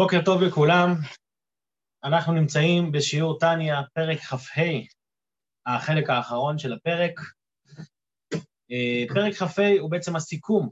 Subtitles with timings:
[0.00, 0.94] בוקר טוב לכולם.
[2.04, 4.62] אנחנו נמצאים בשיעור טניה, פרק כ"ה,
[5.66, 7.20] החלק האחרון של הפרק.
[8.70, 10.70] אה, פרק כ"ה הוא בעצם הסיכום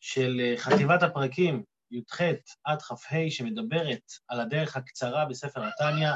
[0.00, 2.20] של אה, חטיבת הפרקים י"ח
[2.64, 6.10] עד כ"ה, שמדברת על הדרך הקצרה בספר התניא,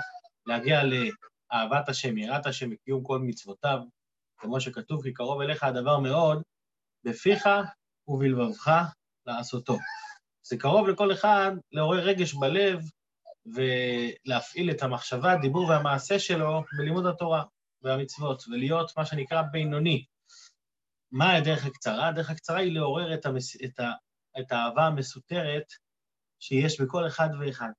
[0.46, 3.78] להגיע לאהבת השם, יראת השם וקיום כל מצוותיו,
[4.36, 6.42] כמו שכתוב, כי קרוב אליך הדבר מאוד,
[7.04, 7.48] בפיך
[8.08, 8.70] ובלבבך
[9.26, 9.76] לעשותו.
[10.46, 12.80] זה קרוב לכל אחד לעורר רגש בלב
[13.46, 17.44] ולהפעיל את המחשבה, הדיבור והמעשה שלו בלימוד התורה
[17.82, 20.04] והמצוות, ולהיות מה שנקרא בינוני.
[21.12, 22.08] מה הדרך הקצרה?
[22.08, 23.56] הדרך הקצרה היא לעורר את, המס...
[23.64, 23.92] את, ה...
[24.40, 25.64] את האהבה המסותרת
[26.40, 27.70] שיש בכל אחד ואחד.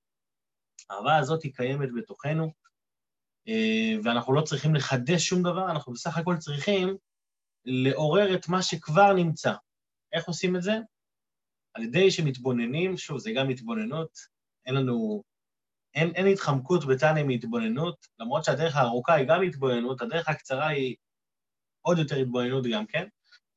[0.89, 2.53] האהבה הזאת היא קיימת בתוכנו,
[3.47, 6.97] אה, ואנחנו לא צריכים לחדש שום דבר, אנחנו בסך הכל צריכים
[7.65, 9.53] לעורר את מה שכבר נמצא.
[10.13, 10.73] איך עושים את זה?
[11.75, 14.19] על ידי שמתבוננים, שוב, זה גם התבוננות,
[14.65, 15.23] אין לנו,
[15.95, 20.95] אין, אין התחמקות בתניא מהתבוננות, למרות שהדרך הארוכה היא גם התבוננות, הדרך הקצרה היא
[21.81, 23.07] עוד יותר התבוננות גם כן,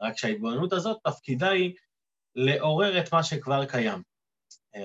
[0.01, 1.75] רק שההתבוננות הזאת, תפקידה היא
[2.35, 4.03] לעורר את מה שכבר קיים.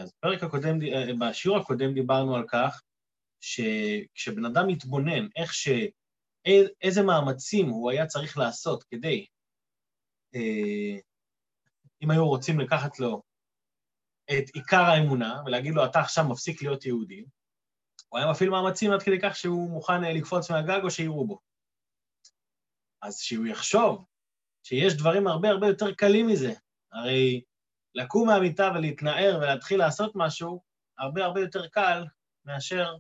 [0.02, 0.80] אז בפרק הקודם,
[1.20, 2.82] בשיעור הקודם דיברנו על כך
[3.42, 5.68] שכשבן אדם מתבונן איך ש...
[6.82, 9.26] איזה מאמצים הוא היה צריך לעשות כדי
[10.36, 11.00] אה,
[12.04, 13.22] אם היו רוצים לקחת לו
[14.26, 17.26] את עיקר האמונה ולהגיד לו, אתה עכשיו מפסיק להיות יהודי,
[18.10, 21.40] הוא היה מפעיל מאמצים עד כדי כך שהוא מוכן אה, לקפוץ מהגג או שיראו בו.
[23.02, 24.06] אז שהוא יחשוב
[24.64, 26.54] שיש דברים הרבה הרבה יותר קלים מזה.
[26.92, 27.42] הרי
[27.96, 30.62] לקום מהמיטה ולהתנער ולהתחיל לעשות משהו,
[30.98, 32.06] הרבה הרבה יותר קל
[32.46, 32.96] מאשר,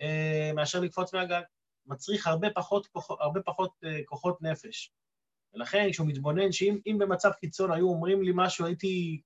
[0.00, 1.42] אה, מאשר לקפוץ מהגג.
[1.86, 2.88] מצריך הרבה פחות,
[3.20, 4.92] הרבה פחות אה, כוחות נפש.
[5.54, 9.20] ולכן כשהוא מתבונן, שאם במצב קיצון היו אומרים לי משהו, הייתי...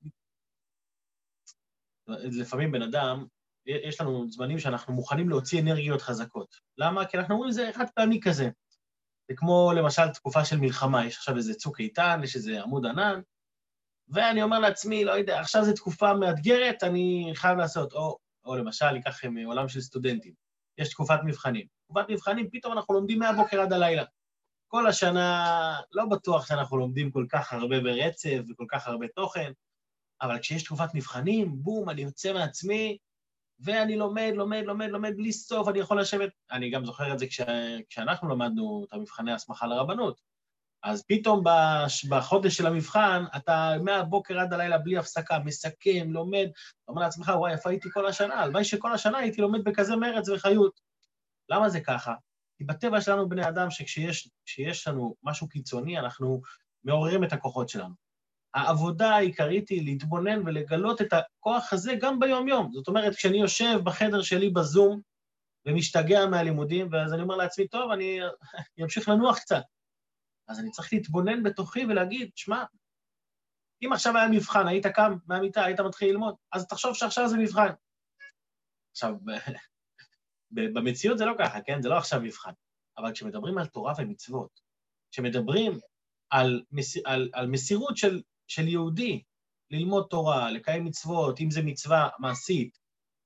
[2.09, 3.27] לפעמים בן אדם,
[3.67, 6.57] יש לנו זמנים שאנחנו מוכנים להוציא אנרגיות חזקות.
[6.79, 7.07] למה?
[7.07, 8.51] כי אנחנו אומרים, זה חד פעמי כזה.
[9.31, 13.21] זה כמו למשל תקופה של מלחמה, יש עכשיו איזה צוק איתן, יש איזה עמוד ענן,
[14.09, 17.93] ואני אומר לעצמי, לא יודע, עכשיו זו תקופה מאתגרת, אני חייב לעשות.
[17.93, 20.33] או, או למשל, ניקח מעולם של סטודנטים,
[20.79, 21.67] יש תקופת מבחנים.
[21.85, 24.05] תקופת מבחנים, פתאום אנחנו לומדים מהבוקר עד הלילה.
[24.69, 29.53] כל השנה לא בטוח שאנחנו לומדים כל כך הרבה ברצף וכל כך הרבה תוכן,
[30.23, 32.99] אבל כשיש תקופת מבחנים, בום, אני יוצא מעצמי,
[33.61, 36.31] ואני לומד, לומד, לומד, לומד בלי סוף, אני יכול לשבת...
[36.51, 37.41] אני גם זוכר את זה כש...
[37.89, 40.21] כשאנחנו למדנו את המבחני ההסמכה לרבנות.
[40.83, 42.05] אז פתאום בש...
[42.05, 46.49] בחודש של המבחן, אתה מהבוקר עד הלילה בלי הפסקה, מסכם, לומד,
[46.89, 48.35] אומר לעצמך, וואי, איפה הייתי כל השנה?
[48.35, 50.81] הלוואי שכל השנה הייתי לומד בכזה מרץ וחיות.
[51.49, 52.15] למה זה ככה?
[52.59, 56.41] כי בטבע שלנו, בני אדם, שכשיש לנו משהו קיצוני, אנחנו
[56.85, 57.95] מעוררים את הכוחות שלנו.
[58.55, 62.73] העבודה העיקרית היא להתבונן ולגלות את הכוח הזה גם ביום-יום.
[62.73, 65.01] זאת אומרת, כשאני יושב בחדר שלי בזום
[65.67, 68.21] ומשתגע מהלימודים, ואז אני אומר לעצמי, טוב, אני
[68.83, 69.63] אמשיך לנוח קצת.
[70.49, 72.65] אז אני צריך להתבונן בתוכי ולהגיד, שמע,
[73.83, 77.69] אם עכשיו היה מבחן, היית קם מהמיטה, היית מתחיל ללמוד, אז תחשוב שעכשיו זה מבחן.
[78.91, 79.15] עכשיו,
[80.51, 81.83] במציאות זה לא ככה, כן?
[81.83, 82.53] זה לא עכשיו מבחן.
[82.99, 84.61] אבל כשמדברים על תורה ומצוות,
[85.11, 85.79] כשמדברים
[86.31, 89.23] על, מס, על, על מסירות של, של יהודי
[89.71, 92.79] ללמוד תורה, לקיים מצוות, אם זה מצווה מעשית,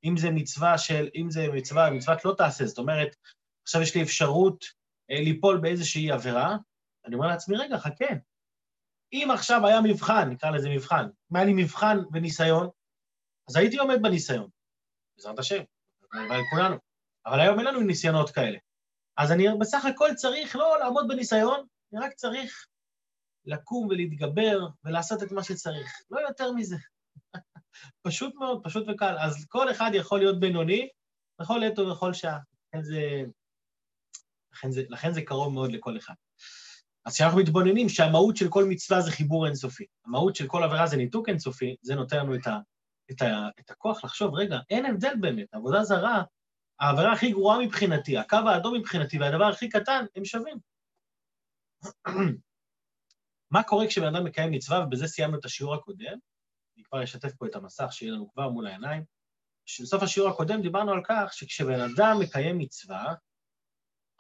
[0.05, 3.17] אם זה מצווה של, אם זה מצווה, מצוות לא תעשה, זאת אומרת,
[3.63, 4.65] עכשיו יש לי אפשרות
[5.11, 6.57] אה, ליפול באיזושהי עבירה,
[7.07, 8.15] אני אומר לעצמי, רגע, חכה.
[9.13, 12.69] אם עכשיו היה מבחן, נקרא לזה מבחן, אם היה לי מבחן וניסיון,
[13.49, 14.49] אז הייתי עומד בניסיון,
[15.17, 15.63] בעזרת השם,
[16.51, 16.77] כולנו.
[17.27, 18.59] אבל היום אין לנו ניסיונות כאלה.
[19.17, 22.67] אז אני בסך הכל צריך לא לעמוד בניסיון, אני רק צריך
[23.45, 25.93] לקום ולהתגבר ולעשות את מה שצריך.
[26.11, 26.77] לא יותר מזה.
[28.07, 29.17] פשוט מאוד, פשוט וקל.
[29.19, 30.89] אז כל אחד יכול להיות בינוני
[31.41, 32.39] בכל עת ובכל שעה.
[32.69, 33.23] לכן זה,
[34.53, 36.15] לכן זה, לכן זה קרוב מאוד לכל אחד.
[37.05, 40.97] אז כשאנחנו מתבוננים שהמהות של כל מצווה זה חיבור אינסופי, המהות של כל עבירה זה
[40.97, 42.59] ניתוק אינסופי, זה נותן לנו את, ה,
[43.11, 46.23] את, ה, את הכוח לחשוב, רגע, אין הבדל באמת, עבודה זרה
[46.83, 50.59] העבירה הכי גרועה מבחינתי, הקו האדום מבחינתי והדבר הכי קטן, הם שווים.
[53.53, 56.19] מה קורה כשבן אדם מקיים מצווה, ובזה סיימנו את השיעור הקודם,
[56.77, 59.05] אני כבר אשתף פה את המסך שיהיה לנו כבר מול העיניים.
[59.81, 63.15] בסוף השיעור הקודם דיברנו על כך שכשבן אדם מקיים מצווה,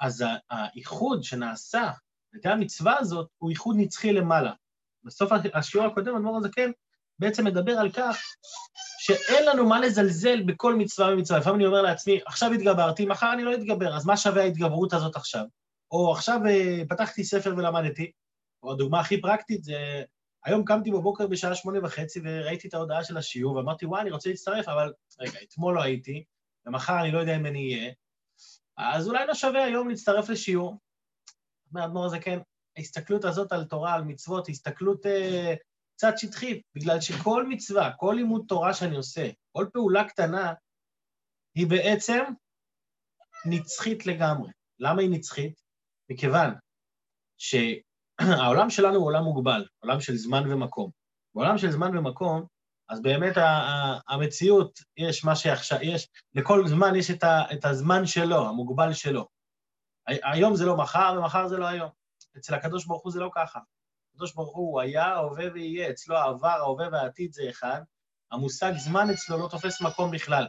[0.01, 1.83] אז האיחוד שנעשה
[2.33, 4.53] על ידי המצווה הזאת הוא איחוד נצחי למעלה.
[5.05, 6.71] בסוף השיעור הקודם, אדמו"ר הזקן
[7.19, 8.23] בעצם מדבר על כך
[8.99, 11.39] שאין לנו מה לזלזל בכל מצווה ומצווה.
[11.39, 15.17] לפעמים אני אומר לעצמי, עכשיו התגברתי, מחר אני לא אתגבר, אז מה שווה ההתגברות הזאת
[15.17, 15.45] עכשיו?
[15.91, 18.13] או עכשיו אה, פתחתי ספר ולמדתי,
[18.63, 20.03] או הדוגמה הכי פרקטית זה
[20.45, 24.29] היום קמתי בבוקר בשעה שמונה וחצי וראיתי את ההודעה של השיעור, ואמרתי, וואי, אני רוצה
[24.29, 26.25] להצטרף, אבל רגע, אתמול לא הייתי,
[26.67, 27.93] ומחר אני לא יודע אם אני אהיה,
[28.77, 30.79] אז אולי לא שווה היום להצטרף לשיעור.
[31.71, 32.39] אומר אדמו"ר הזקן,
[32.77, 35.55] ההסתכלות הזאת על תורה, על מצוות, הסתכלות אה,
[35.97, 40.53] קצת שטחית, בגלל שכל מצווה, כל לימוד תורה שאני עושה, כל פעולה קטנה,
[41.55, 42.23] היא בעצם
[43.47, 44.51] נצחית לגמרי.
[44.79, 45.61] למה היא נצחית?
[46.11, 46.55] מכיוון
[47.39, 50.91] שהעולם שלנו הוא עולם מוגבל, עולם של זמן ומקום.
[51.35, 52.47] בעולם של זמן ומקום,
[52.89, 53.37] אז באמת
[54.09, 59.29] המציאות, יש מה שעכשיו, יש, לכל זמן יש את, את הזמן שלו, המוגבל שלו.
[60.07, 61.91] היום זה לא מחר ומחר זה לא היום.
[62.37, 63.61] אצל הקדוש ברוך הוא זה לא ככה.
[64.13, 67.81] הקדוש ברוך הוא היה, הווה ויהיה, אצלו העבר, ההווה והעתיד זה אחד,
[68.33, 70.47] המושג זמן אצלו לא תופס מקום בכלל.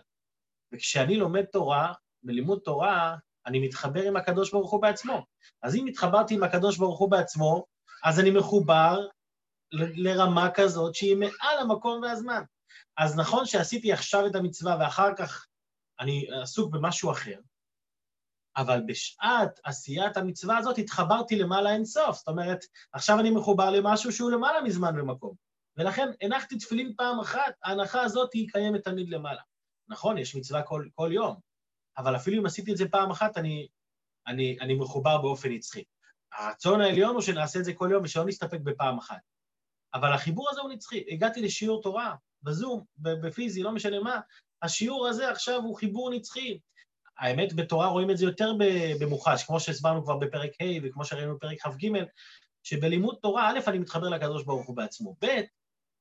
[0.73, 1.93] וכשאני לומד תורה,
[2.23, 3.15] בלימוד תורה,
[3.45, 5.25] אני מתחבר עם הקדוש ברוך הוא בעצמו.
[5.61, 7.65] אז אם התחברתי עם הקדוש ברוך הוא בעצמו,
[8.03, 8.99] אז אני מחובר
[9.71, 12.43] ל- לרמה כזאת שהיא מעל המקום והזמן.
[12.97, 15.47] אז נכון שעשיתי עכשיו את המצווה ואחר כך
[15.99, 17.39] אני עסוק במשהו אחר,
[18.57, 22.17] אבל בשעת עשיית המצווה הזאת התחברתי למעלה אינסוף.
[22.17, 22.59] זאת אומרת,
[22.93, 25.35] עכשיו אני מחובר למשהו שהוא למעלה מזמן ומקום.
[25.77, 29.41] ולכן הנחתי תפילין פעם אחת, ההנחה הזאת היא קיימת תמיד למעלה.
[29.87, 31.35] נכון, יש מצווה כל, כל יום,
[31.97, 33.67] אבל אפילו אם עשיתי את זה פעם אחת, אני,
[34.27, 35.83] אני, אני מחובר באופן נצחי.
[36.33, 39.21] הרצון העליון הוא שנעשה את זה כל יום ושלא נסתפק בפעם אחת.
[39.93, 41.03] אבל החיבור הזה הוא נצחי.
[41.09, 44.19] הגעתי לשיעור תורה, בזום, בפיזי, לא משנה מה,
[44.61, 46.59] השיעור הזה עכשיו הוא חיבור נצחי.
[47.19, 48.53] האמת, בתורה רואים את זה יותר
[48.99, 51.87] במוחש, כמו שהסברנו כבר בפרק ה' וכמו שראינו בפרק כ"ג,
[52.63, 55.27] שבלימוד תורה, א', אני מתחבר לקדוש ברוך הוא בעצמו, ב',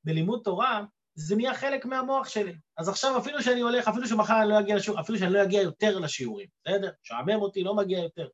[0.03, 0.83] בלימוד תורה,
[1.15, 2.55] זה נהיה חלק מהמוח שלי.
[2.77, 5.61] אז עכשיו אפילו שאני הולך, אפילו שמחר אני לא אגיע לשיעור, אפילו שאני לא אגיע
[5.61, 6.91] יותר לשיעורים, בסדר?
[7.03, 8.27] שעמם אותי, לא מגיע יותר.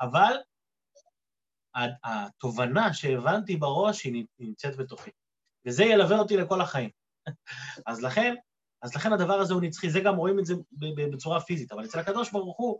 [0.00, 0.36] אבל
[2.04, 5.10] התובנה שהבנתי בראש היא נמצאת בתוכי,
[5.66, 6.90] וזה ילווה אותי לכל החיים.
[7.86, 8.34] אז לכן,
[8.82, 10.54] אז לכן הדבר הזה הוא נצחי, זה גם רואים את זה
[11.12, 12.78] בצורה פיזית, אבל אצל הקדוש ברוך הוא,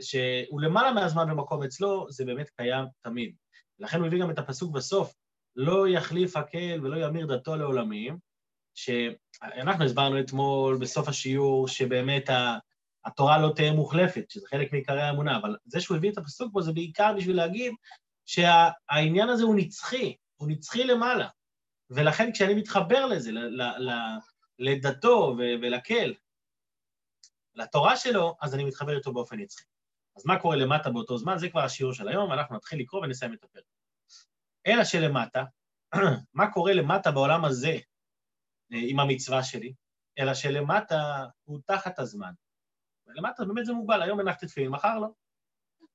[0.00, 3.34] שהוא למעלה מהזמן ומקום אצלו, זה באמת קיים תמיד.
[3.78, 5.14] לכן הוא הביא גם את הפסוק בסוף,
[5.56, 8.18] לא יחליף הקל ולא ימיר דתו לעולמים,
[8.74, 12.30] שאנחנו הסברנו אתמול בסוף השיעור שבאמת
[13.04, 16.62] התורה לא תהיה מוחלפת, שזה חלק מעיקרי האמונה, אבל זה שהוא הביא את הפסוק פה
[16.62, 17.72] זה בעיקר בשביל להגיד
[18.26, 21.28] שהעניין הזה הוא נצחי, הוא נצחי למעלה.
[21.90, 23.30] ולכן כשאני מתחבר לזה,
[24.60, 26.14] לדתו ולקל,
[27.54, 29.64] לתורה שלו, אז אני מתחבר איתו באופן נצחי.
[30.16, 31.38] אז מה קורה למטה באותו זמן?
[31.38, 33.64] זה כבר השיעור של היום, אנחנו נתחיל לקרוא ונסיים את הפרק.
[34.66, 35.44] אלא שלמטה,
[36.34, 37.76] מה קורה למטה בעולם הזה
[38.72, 39.74] אה, עם המצווה שלי?
[40.18, 42.32] אלא שלמטה הוא תחת הזמן.
[43.06, 45.08] ולמטה באמת זה מוגבל, היום הנחתי תפילין, מחר לא.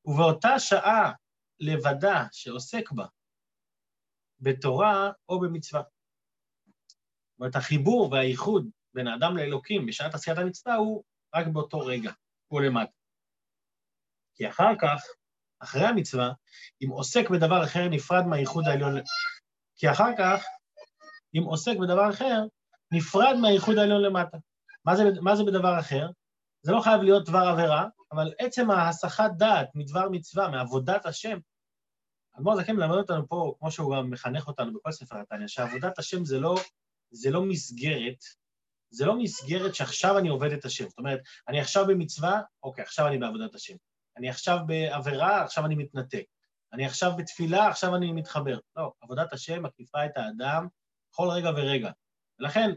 [0.06, 1.12] ובאותה שעה
[1.60, 3.06] לבדה שעוסק בה,
[4.40, 5.82] בתורה או במצווה.
[7.40, 11.04] זאת החיבור והאיחוד בין האדם לאלוקים בשעת עשיית המצווה הוא
[11.36, 12.12] רק באותו רגע,
[12.48, 12.92] הוא למטה.
[14.36, 15.04] כי אחר כך,
[15.60, 16.32] אחרי המצווה,
[16.84, 18.94] אם עוסק בדבר אחר נפרד מהאיחוד העליון...
[19.78, 20.44] כי אחר כך,
[21.38, 22.42] אם עוסק בדבר אחר,
[22.92, 24.38] נפרד מהאיחוד העליון למטה.
[24.86, 26.08] מה זה, מה זה בדבר אחר?
[26.62, 31.38] זה לא חייב להיות דבר עבירה, אבל עצם ההסחת דעת מדבר מצווה, מעבודת השם,
[32.38, 36.26] אדמו"ר זקן מלמד אותנו פה, כמו שהוא גם מחנך אותנו בכל ספר התניא, שעבודת השם
[36.26, 36.56] זה לא,
[37.12, 38.24] זה לא מסגרת,
[38.90, 40.90] זה לא מסגרת שעכשיו אני עובד את השם.
[40.90, 43.76] זאת אומרת, אני עכשיו במצווה, אוקיי, עכשיו אני בעבודת השם.
[44.18, 46.24] אני עכשיו בעבירה, עכשיו אני מתנתק.
[46.74, 48.60] אני עכשיו בתפילה, עכשיו אני מתחבר.
[48.76, 50.68] לא, עבודת השם מקיפה את האדם
[51.12, 51.92] בכל רגע ורגע.
[52.40, 52.70] ולכן,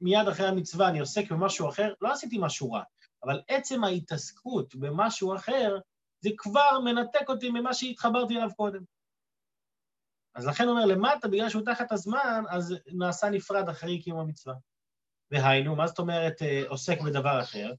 [0.00, 2.82] מיד אחרי המצווה אני עוסק במשהו אחר, לא עשיתי משהו רע,
[3.22, 5.78] אבל עצם ההתעסקות במשהו אחר,
[6.20, 8.82] זה כבר מנתק אותי ממה שהתחברתי אליו קודם.
[10.34, 14.54] אז לכן הוא אומר, למטה, בגלל שהוא תחת הזמן, אז נעשה נפרד אחרי קיום המצווה.
[15.30, 17.72] והיינו, מה זאת אומרת אה, עוסק בדבר אחר?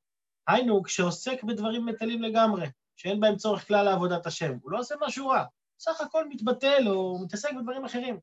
[0.47, 4.57] היינו, כשעוסק בדברים מטלים לגמרי, שאין בהם צורך כלל לעבודת השם.
[4.61, 5.43] הוא לא עושה משהו רע,
[5.79, 8.19] סך הכל מתבטל או מתעסק בדברים אחרים.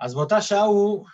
[0.00, 1.06] אז באותה שעה הוא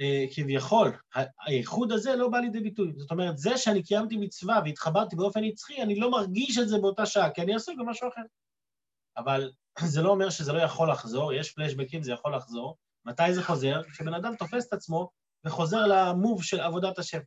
[0.00, 0.92] אה, כביכול,
[1.40, 2.92] האיחוד הזה לא בא לידי ביטוי.
[2.96, 7.06] זאת אומרת, זה שאני קיימתי מצווה והתחברתי באופן נצחי, אני לא מרגיש את זה באותה
[7.06, 8.22] שעה, כי אני עסוק במשהו אחר.
[9.16, 9.50] אבל
[9.84, 12.76] זה לא אומר שזה לא יכול לחזור, יש פלשבקים, זה יכול לחזור.
[13.04, 13.82] מתי זה חוזר?
[13.82, 15.10] כשבן אדם תופס את עצמו
[15.44, 17.20] וחוזר למוב של עבודת השם.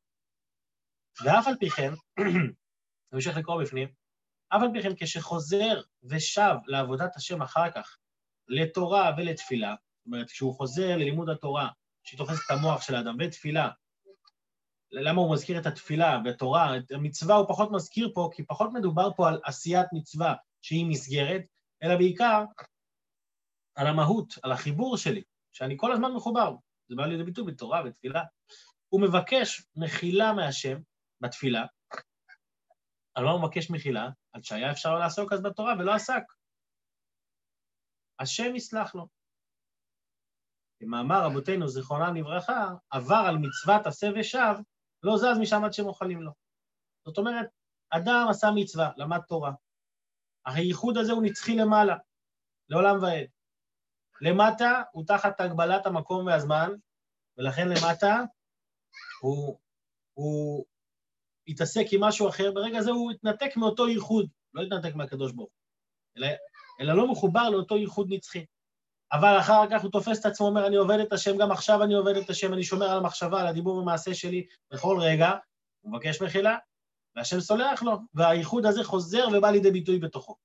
[1.23, 2.53] ואף על פי כן, אני
[3.13, 3.87] אמשיך לקרוא בפנים,
[4.49, 7.97] אף על פי כן כשחוזר ושב לעבודת השם אחר כך,
[8.47, 11.69] לתורה ולתפילה, זאת אומרת, כשהוא חוזר ללימוד התורה,
[12.03, 13.69] שתופס את המוח של האדם, ותפילה.
[14.91, 16.77] למה הוא מזכיר את התפילה בתורה?
[16.77, 21.41] את המצווה הוא פחות מזכיר פה, כי פחות מדובר פה על עשיית מצווה שהיא מסגרת,
[21.83, 22.43] אלא בעיקר
[23.75, 25.23] על המהות, על החיבור שלי.
[25.51, 26.55] שאני כל הזמן מחובר,
[26.87, 28.23] זה בא לידי ביטוי בתורה, בתפילה.
[28.89, 30.77] הוא מבקש מחילה מהשם
[31.21, 31.65] בתפילה.
[33.15, 34.09] על מה הוא מבקש מחילה?
[34.33, 36.23] על שהיה אפשר לעסוק אז בתורה ולא עסק.
[38.19, 39.07] השם יסלח לו.
[40.81, 44.55] במאמר רבותינו, זיכרונם לברכה, עבר על מצוות עשה ושב,
[45.03, 46.31] לא זז משם עד שמוחלים לו.
[47.05, 47.47] זאת אומרת,
[47.89, 49.51] אדם עשה מצווה, למד תורה.
[50.53, 51.95] הייחוד הזה הוא נצחי למעלה,
[52.69, 53.27] לעולם ועד.
[54.21, 56.71] למטה הוא תחת הגבלת המקום והזמן,
[57.37, 58.23] ולכן למטה
[59.21, 59.59] הוא,
[60.13, 60.65] הוא
[61.47, 65.49] התעסק עם משהו אחר, ברגע זה הוא התנתק מאותו ייחוד, לא התנתק מהקדוש ברוך
[66.17, 66.27] אלא,
[66.79, 68.45] אלא לא מחובר לאותו ייחוד נצחי.
[69.11, 71.93] אבל אחר כך הוא תופס את עצמו, אומר, אני עובד את השם, גם עכשיו אני
[71.93, 75.31] עובד את השם, אני שומר על המחשבה, על הדיבור ומעשה שלי בכל רגע,
[75.81, 76.57] הוא מבקש מחילה,
[77.15, 80.35] והשם סולח לו, והייחוד הזה חוזר ובא לידי ביטוי בתוכו.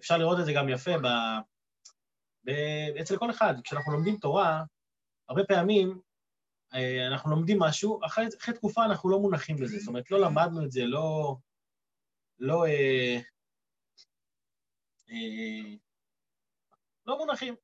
[0.00, 1.06] אפשר לראות את זה גם יפה ב...
[2.44, 2.50] ב...
[3.00, 3.54] אצל כל אחד.
[3.64, 4.64] כשאנחנו לומדים תורה,
[5.28, 6.00] הרבה פעמים
[6.74, 10.64] אה, אנחנו לומדים משהו, אחרי, אחרי תקופה אנחנו לא מונחים בזה, זאת אומרת, לא למדנו
[10.64, 11.36] את זה, לא...
[12.38, 12.66] לא...
[12.66, 13.18] אה,
[15.10, 15.74] אה,
[17.06, 17.54] לא מונחים.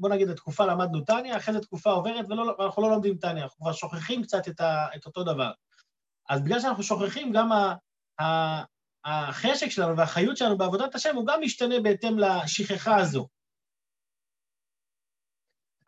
[0.00, 3.72] בוא נגיד, התקופה למדנו טניה, אחרי זה תקופה עוברת ואנחנו לא לומדים טניה, אנחנו כבר
[3.72, 5.52] שוכחים קצת את, ה, את אותו דבר.
[6.28, 7.74] אז בגלל שאנחנו שוכחים, גם ה,
[8.20, 8.64] ה,
[9.04, 13.28] החשק שלנו והחיות שלנו בעבודת השם הוא גם משתנה בהתאם לשכחה הזו.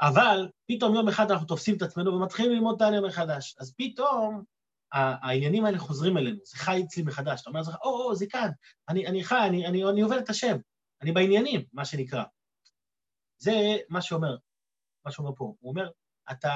[0.00, 3.57] אבל פתאום יום אחד אנחנו תופסים את עצמנו ומתחילים ללמוד טניה מחדש.
[3.61, 4.45] אז פתאום
[4.92, 7.40] העניינים האלה חוזרים אלינו, זה חי אצלי מחדש.
[7.40, 8.50] אתה אומר לעצמך, או, או, זה כאן,
[8.88, 10.57] אני, אני חי, אני, אני, אני עובד את השם,
[11.02, 12.25] אני בעניינים, מה שנקרא.
[13.38, 13.52] זה
[13.88, 14.37] מה שאומר,
[15.04, 15.54] מה שאומר פה.
[15.59, 15.90] הוא אומר,
[16.30, 16.50] אתה,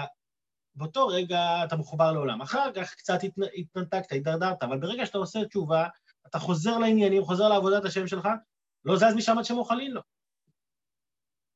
[0.74, 2.42] באותו רגע אתה מחובר לעולם.
[2.42, 3.18] אחר כך קצת
[3.58, 5.88] התנתקת, התדרדרת, אבל ברגע שאתה עושה תשובה,
[6.26, 8.28] אתה חוזר לעניינים, חוזר לעבודת השם שלך,
[8.84, 10.00] לא זז משם עד שמוכלים לו.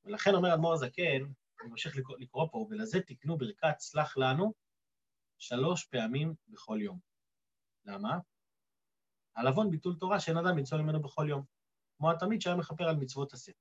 [0.04, 1.02] ולכן אומר אדמו"ר הזקן,
[1.60, 4.52] אני ממשיך לקרוא, לקרוא פה, ולזה תקנו ברכת סלח לנו
[5.38, 6.98] שלוש פעמים בכל יום.
[7.84, 8.18] למה?
[9.34, 11.44] על עוון ביטול תורה שאין אדם למצוא ממנו בכל יום.
[11.98, 13.52] כמו התמיד שהיה מכפר על מצוות עשה.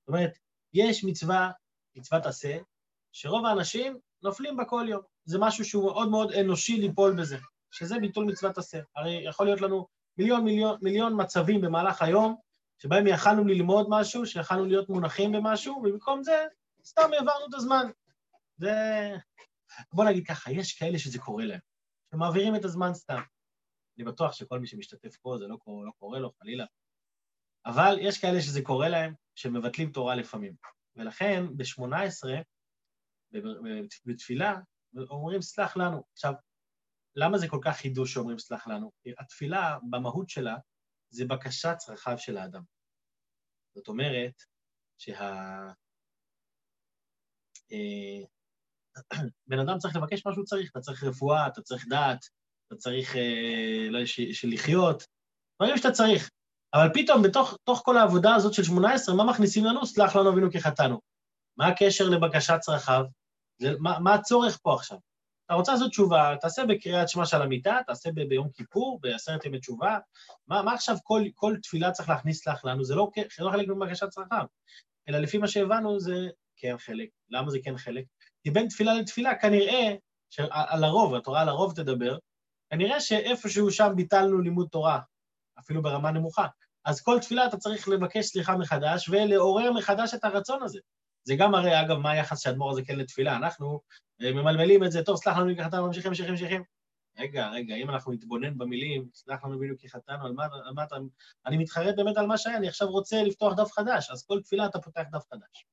[0.00, 0.38] זאת אומרת,
[0.72, 1.50] יש מצווה,
[1.94, 2.58] מצוות עשה,
[3.12, 5.02] שרוב האנשים נופלים בה כל יום.
[5.24, 7.36] זה משהו שהוא מאוד מאוד אנושי ליפול בזה,
[7.70, 8.80] שזה ביטול מצוות עשה.
[8.96, 9.86] הרי יכול להיות לנו
[10.18, 12.36] מיליון מיליון, מיליון מצבים במהלך היום,
[12.78, 16.46] שבהם יכלנו ללמוד משהו, שיכלנו להיות מונחים במשהו, ובמקום זה
[16.84, 17.90] סתם העברנו את הזמן.
[18.56, 18.72] זה...
[19.92, 21.60] בוא נגיד ככה, יש כאלה שזה קורה להם,
[22.10, 23.20] שמעבירים את הזמן סתם.
[23.98, 26.64] אני בטוח שכל מי שמשתתף פה זה לא, קורה, לא קורה לו, חלילה.
[27.66, 30.54] אבל יש כאלה שזה קורה להם, שמבטלים תורה לפעמים.
[30.96, 32.28] ולכן, ב-18,
[34.06, 34.56] בתפילה,
[34.96, 36.04] אומרים סלח לנו.
[36.12, 36.32] עכשיו,
[37.16, 38.92] למה זה כל כך חידוש שאומרים סלח לנו?
[39.02, 40.56] כי התפילה, במהות שלה,
[41.10, 42.62] זה בקשת צרכיו של האדם.
[43.74, 44.34] זאת אומרת,
[44.98, 45.72] שה...
[47.72, 48.24] אה,
[49.48, 52.24] בן אדם צריך לבקש מה שהוא צריך, אתה צריך רפואה, אתה צריך דעת,
[52.66, 53.98] אתה צריך אה, לא,
[54.42, 55.02] לחיות,
[55.56, 56.30] דברים שאתה צריך.
[56.74, 59.86] אבל פתאום, בתוך כל העבודה הזאת של 18, מה מכניסים לנו?
[59.86, 61.00] סלח לנו אבינו כי חטאנו.
[61.56, 63.04] מה הקשר לבקשת צרכיו?
[63.60, 64.98] זה, מה, מה הצורך פה עכשיו?
[65.46, 69.58] אתה רוצה לעשות תשובה, תעשה בקריאת שמע של המיטה, תעשה ב- ביום כיפור, בעשרת ימי
[69.58, 69.98] תשובה.
[70.48, 72.84] מה, מה עכשיו כל, כל תפילה צריך להכניס לך לנו?
[72.84, 74.44] זה לא, זה לא חלק מבקשת צרכיו,
[75.08, 77.08] אלא לפי מה שהבנו זה כן חלק.
[77.30, 78.04] למה זה כן חלק?
[78.42, 79.94] כי בין תפילה לתפילה כנראה,
[80.30, 82.18] שעל הרוב, התורה על הרוב תדבר,
[82.70, 85.00] כנראה שאיפשהו שם ביטלנו לימוד תורה,
[85.58, 86.46] אפילו ברמה נמוכה.
[86.84, 90.80] אז כל תפילה אתה צריך לבקש סליחה מחדש ולעורר מחדש את הרצון הזה.
[91.24, 93.36] זה גם הרי, אגב, מה היחס שהאדמו"ר הזה כן לתפילה.
[93.36, 93.80] אנחנו
[94.22, 96.62] אה, ממלמלים את זה, טוב, סלח לנו כחטאנו, ממשיכים, ממשיכים, ממשיכים.
[97.18, 100.96] רגע, רגע, אם אנחנו נתבונן במילים, סלח לנו בדיוק כחטאנו, על מה, על מה אתה...
[101.46, 104.66] אני מתחרט באמת על מה שהיה, אני עכשיו רוצה לפתוח דף חדש, אז כל תפילה
[104.66, 105.66] אתה פותח דף חדש.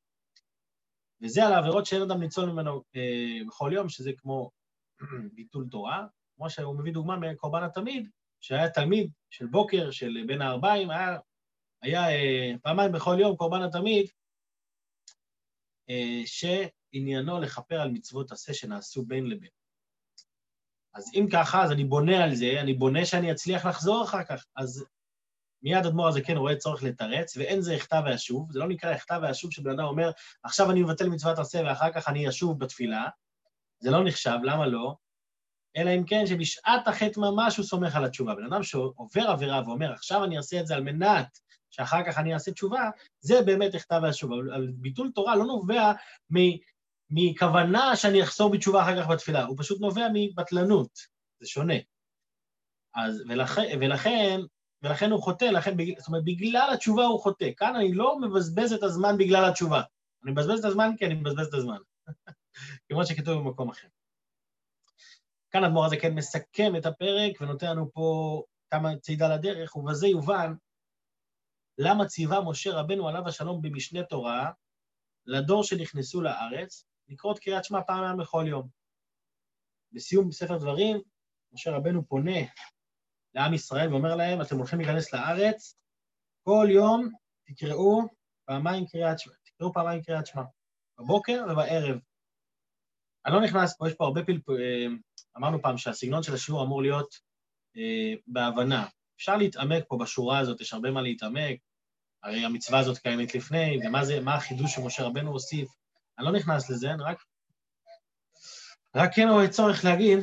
[1.21, 4.51] וזה על העבירות שאין אדם ניצול ממנו אה, בכל יום, שזה כמו
[5.35, 8.09] ביטול תורה, כמו שהוא מביא דוגמה מקורבן התמיד,
[8.41, 11.17] שהיה תלמיד של בוקר, של בין הארבעים, היה,
[11.81, 14.07] היה אה, פעמיים בכל יום קורבן התמיד,
[16.25, 19.49] שעניינו לכפר על מצוות עשה שנעשו בין לבין.
[20.93, 24.45] אז אם ככה, אז אני בונה על זה, אני בונה שאני אצליח לחזור אחר כך.
[24.55, 24.85] אז
[25.63, 29.19] מיד אדמו"ר הזה כן רואה צורך לתרץ, ואין זה הכתב ואשוב, זה לא נקרא הכתב
[29.23, 30.11] ואשוב שבן אדם אומר,
[30.43, 33.05] עכשיו אני מבטל מצוות עשה ואחר כך אני אשוב בתפילה,
[33.79, 34.95] זה לא נחשב, למה לא?
[35.77, 38.35] אלא אם כן שבשעת החטא ממש הוא סומך על התשובה.
[38.35, 41.39] בן אדם שעובר עבירה ואומר, עכשיו אני אעשה את זה על מנת
[41.69, 44.35] שאחר כך אני אעשה תשובה, זה באמת הכתב והתשובה.
[44.35, 45.91] אבל ביטול תורה לא נובע
[47.09, 50.99] מכוונה שאני אחזור בתשובה אחר כך בתפילה, הוא פשוט נובע מבטלנות,
[51.39, 51.73] זה שונה.
[52.95, 54.39] אז, ולכן, ולכן,
[54.83, 57.49] ולכן הוא חוטא, לכן, זאת אומרת, בגלל התשובה הוא חוטא.
[57.57, 59.81] כאן אני לא מבזבז את הזמן בגלל התשובה.
[60.23, 61.77] אני מבזבז את הזמן כי אני מבזבז את הזמן.
[62.89, 63.87] כמו שכתוב במקום אחר.
[65.51, 70.53] כאן אדמו"ר הזה כן מסכם את הפרק ונותן לנו פה כמה צעידה לדרך, ובזה יובן
[71.77, 74.51] למה ציווה משה רבנו עליו השלום במשנה תורה
[75.25, 78.69] לדור שנכנסו לארץ, לקרוא את קריאת שמע פעם בכל יום.
[79.91, 81.01] בסיום ספר דברים,
[81.53, 82.39] משה רבנו פונה
[83.33, 85.77] לעם ישראל ואומר להם, אתם הולכים להיכנס לארץ,
[86.43, 87.09] כל יום
[87.45, 88.01] תקראו
[88.45, 90.43] פעמיים קריאת שמע, תקראו פעמיים קריאת שמע,
[90.99, 91.99] בבוקר ובערב.
[93.25, 94.61] אני לא נכנס פה, יש פה הרבה פלפול...
[94.61, 94.87] אה,
[95.37, 97.15] אמרנו פעם שהסגנון של השיעור אמור להיות
[97.77, 98.87] אה, בהבנה.
[99.15, 101.59] אפשר להתעמק פה בשורה הזאת, יש הרבה מה להתעמק,
[102.23, 105.69] הרי המצווה הזאת קיימת לפני, ומה זה, מה החידוש שמשה רבנו הוסיף.
[106.17, 107.23] אני לא נכנס לזה, אני רק...
[108.95, 110.19] רק כן רואה צורך להגיד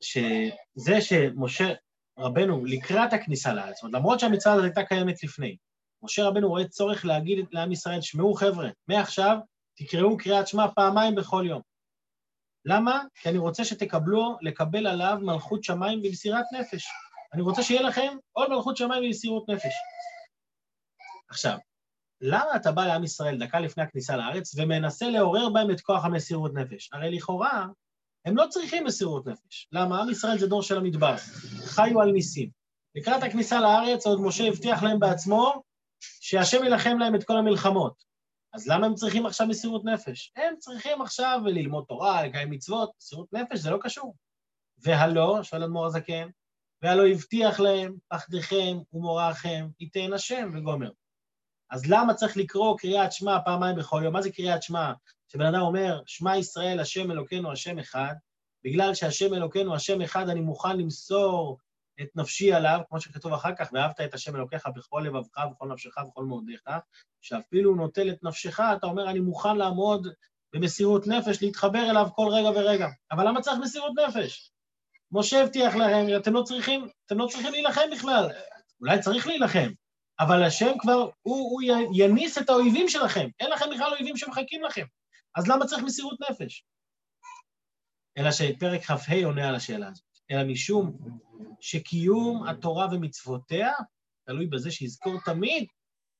[0.00, 1.72] שזה שמשה
[2.18, 5.56] רבנו לקראת הכניסה לארץ, זאת אומרת, למרות שהמצווה הזאת הייתה קיימת לפני,
[6.02, 9.38] משה רבנו רואה צורך להגיד לעם ישראל, שמעו חבר'ה, מעכשיו
[9.76, 11.60] תקראו קריאת שמע פעמיים בכל יום.
[12.64, 13.02] למה?
[13.14, 16.86] כי אני רוצה שתקבלו, לקבל עליו מלכות שמיים במסירת נפש.
[17.34, 19.72] אני רוצה שיהיה לכם עוד מלכות שמיים במסירות נפש.
[21.30, 21.58] עכשיו,
[22.20, 26.54] למה אתה בא לעם ישראל דקה לפני הכניסה לארץ ומנסה לעורר בהם את כוח המסירות
[26.54, 26.90] נפש?
[26.92, 27.66] הרי לכאורה,
[28.24, 29.68] הם לא צריכים מסירות נפש.
[29.72, 30.00] למה?
[30.02, 31.16] עם ישראל זה דור של המדבר,
[31.64, 32.50] חיו על ניסים.
[32.94, 35.62] לקראת הכניסה לארץ עוד משה הבטיח להם בעצמו
[36.00, 38.04] שהשם יילחם להם את כל המלחמות.
[38.52, 40.32] אז למה הם צריכים עכשיו מסירות נפש?
[40.36, 44.14] הם צריכים עכשיו ללמוד תורה, לקיים מצוות, מסירות נפש זה לא קשור.
[44.78, 46.28] והלא, שואל אדמו"ר הזקן,
[46.82, 50.90] והלא הבטיח להם, פחדיכם ומוראכם, ייתן השם וגומר.
[51.70, 54.12] אז למה צריך לקרוא קריאת שמע פעמיים בכל יום?
[54.12, 54.92] מה זה קריאת שמע?
[55.28, 58.14] כשבן אדם אומר, שמע ישראל, השם אלוקינו, השם אחד,
[58.64, 61.58] בגלל שהשם אלוקינו, השם אחד, אני מוכן למסור
[62.02, 65.98] את נפשי עליו, כמו שכתוב אחר כך, ואהבת את השם אלוקיך בכל לבבך, בכל נפשך,
[66.08, 66.62] בכל מאודיך,
[67.20, 70.08] שאפילו נוטל את נפשך, אתה אומר, אני מוכן לעמוד
[70.52, 72.88] במסירות נפש, להתחבר אליו כל רגע ורגע.
[73.12, 74.52] אבל למה צריך מסירות נפש?
[75.12, 78.28] משה הבטיח להם, אתם לא צריכים, אתם לא צריכים להילחם בכלל.
[78.80, 79.70] אולי צריך להילחם,
[80.20, 81.62] אבל השם כבר, הוא, הוא
[81.94, 83.28] יניס את האויבים שלכם.
[83.40, 84.84] אין לכם בכלל אויבים שמחכים לכם.
[85.36, 86.64] אז למה צריך מסירות נפש?
[88.18, 90.04] אלא שפרק כ"ה עונה על השאלה הזאת.
[90.30, 90.98] אלא משום
[91.60, 93.72] שקיום התורה ומצוותיה
[94.26, 95.66] תלוי בזה שיזכור תמיד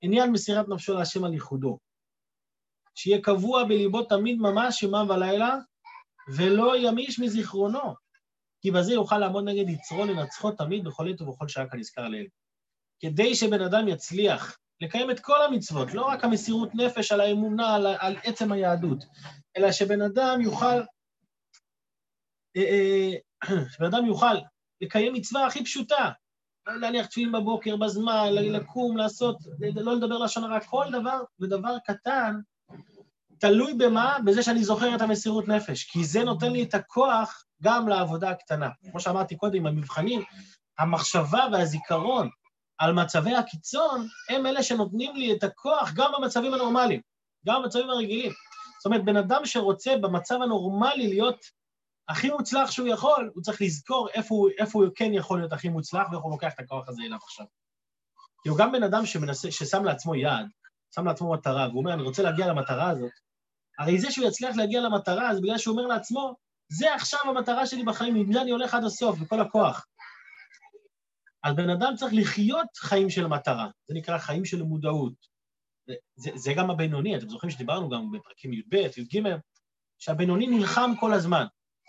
[0.03, 1.79] עניין מסירת נפשו להשם על ייחודו.
[2.95, 5.57] שיהיה קבוע בליבו תמיד ממש יומם ולילה,
[6.37, 7.95] ולא ימיש מזיכרונו,
[8.61, 12.27] כי בזה יוכל לעמוד נגד יצרו לנצחו תמיד בכל עת ובכל שעה כנזכר לאל.
[13.01, 17.87] כדי שבן אדם יצליח לקיים את כל המצוות, לא רק המסירות נפש על האמונה, על,
[17.87, 19.05] על עצם היהדות,
[19.57, 20.83] אלא שבן אדם יוכל,
[22.57, 23.11] אה, אה,
[23.73, 24.35] שבן אדם יוכל
[24.81, 26.11] לקיים מצווה הכי פשוטה,
[26.67, 29.37] להניח תפילין בבוקר, בזמן, לקום, לעשות,
[29.75, 32.41] לא לדבר לשון הרע, כל דבר ודבר קטן
[33.41, 34.19] תלוי במה?
[34.25, 38.69] בזה שאני זוכר את המסירות נפש, כי זה נותן לי את הכוח גם לעבודה הקטנה.
[38.91, 40.23] כמו שאמרתי קודם, המבחנים,
[40.79, 42.29] המחשבה והזיכרון
[42.81, 47.01] על מצבי הקיצון, הם אלה שנותנים לי את הכוח גם במצבים הנורמליים,
[47.47, 48.33] גם במצבים הרגילים.
[48.79, 51.45] זאת אומרת, בן אדם שרוצה במצב הנורמלי להיות
[52.09, 55.69] הכי מוצלח שהוא יכול, הוא צריך לזכור איפה הוא, איפה הוא כן יכול להיות הכי
[55.69, 57.47] מוצלח ואיך הוא לוקח את הכוח הזה אליו עכשיו.
[58.49, 60.47] הוא גם בן אדם שמנסה, ששם לעצמו יעד,
[60.95, 63.11] שם לעצמו מטרה, והוא אומר, אני רוצה להגיע למטרה הזאת,
[63.79, 66.35] הרי זה שהוא יצליח להגיע למטרה, זה בגלל שהוא אומר לעצמו,
[66.69, 69.87] זה עכשיו המטרה שלי בחיים, עם זה אני הולך עד הסוף, בכל הכוח.
[71.43, 75.13] אז בן אדם צריך לחיות חיים של מטרה, זה נקרא חיים של מודעות.
[76.17, 79.23] זה, זה גם הבינוני, אתם זוכרים שדיברנו גם בפרקים י"ב, י"ג,
[79.99, 81.45] שהבינוני נלחם כל הזמן.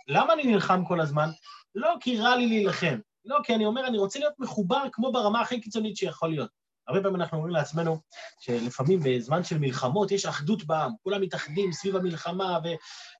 [0.08, 1.30] למה אני נלחם כל הזמן?
[1.76, 5.42] לא כי רע לי להילחם, לא כי אני אומר, אני רוצה להיות מחובר כמו ברמה
[5.42, 6.50] הכי קיצונית שיכול להיות.
[6.88, 7.98] הרבה פעמים אנחנו אומרים לעצמנו
[8.40, 12.76] שלפעמים בזמן של מלחמות יש אחדות בעם, כולם מתאחדים סביב המלחמה ו-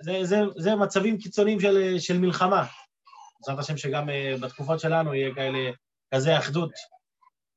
[0.00, 2.66] זה, זה, זה מצבים קיצוניים של, של מלחמה.
[3.40, 5.70] בעזרת השם שגם uh, בתקופות שלנו יהיה כאלה,
[6.14, 6.70] כזה אחדות.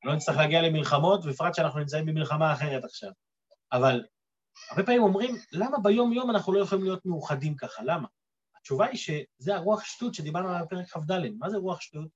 [0.03, 3.09] לא נצטרך להגיע למלחמות, בפרט שאנחנו נמצאים במלחמה אחרת עכשיו.
[3.71, 4.03] אבל
[4.69, 7.83] הרבה פעמים אומרים, למה ביום-יום אנחנו לא יכולים להיות מאוחדים ככה?
[7.83, 8.07] למה?
[8.57, 11.11] התשובה היא שזה הרוח שטות שדיברנו עליו בפרק כ"ד.
[11.39, 12.07] מה זה רוח שטות?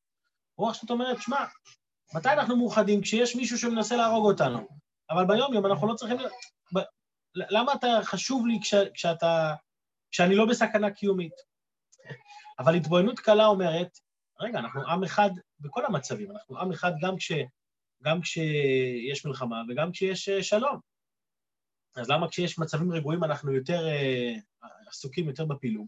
[0.58, 1.46] רוח שטות אומרת, שמע,
[2.16, 3.02] מתי אנחנו מאוחדים?
[3.02, 4.68] כשיש מישהו שמנסה להרוג אותנו.
[5.10, 6.18] אבל ביום-יום אנחנו לא צריכים...
[6.76, 6.80] ב...
[7.36, 8.74] למה אתה חשוב לי כש...
[8.94, 9.54] כשאתה...
[10.12, 11.34] כשאני לא בסכנה קיומית?
[12.60, 14.00] אבל התבוננות קלה אומרת,
[14.40, 17.32] רגע, אנחנו עם אחד בכל המצבים, אנחנו עם אחד גם, כש...
[18.04, 20.80] גם כשיש מלחמה וגם כשיש אה, שלום.
[21.96, 25.88] אז למה כשיש מצבים רגועים אנחנו יותר uh, עסוקים יותר בפילוג?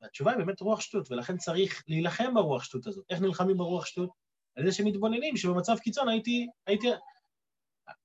[0.00, 3.04] והתשובה היא באמת רוח שטות, ולכן צריך להילחם ברוח שטות הזאת.
[3.10, 4.10] איך נלחמים ברוח שטות?
[4.56, 6.88] על זה שמתבוננים, שבמצב קיצון הייתי, הייתי,